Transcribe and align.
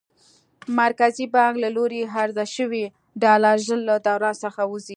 مرکزي 0.81 1.25
بانک 1.33 1.55
له 1.63 1.69
لوري 1.75 2.01
عرضه 2.13 2.45
شوي 2.55 2.85
ډالر 3.23 3.55
ژر 3.65 3.79
له 3.89 3.95
دوران 4.07 4.35
څخه 4.43 4.61
وځي. 4.65 4.89